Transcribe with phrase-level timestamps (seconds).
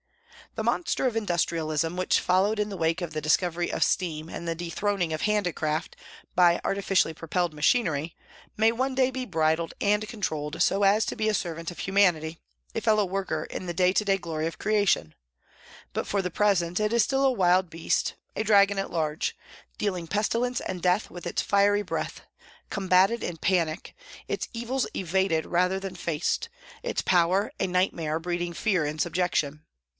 [0.55, 4.45] The monster of industrialism, which followed in the wake of the discovery of steam and
[4.47, 5.95] the dethron ing of handicraft
[6.35, 8.17] by artificially propelled machinery,
[8.57, 12.39] may one day be bridled and controlled so as to be a servant of humanity,
[12.75, 15.13] a fellow worker in the day to day glory of creation;
[15.93, 19.37] but for the present it is still a wild beast, a dragon at large,
[19.77, 22.21] dealing pestilence and death with its fiery breath,
[22.69, 23.95] combated in panic,
[24.27, 26.49] its evils evaded rather than faced,
[26.83, 29.63] its power a night mare breeding fear and subjection.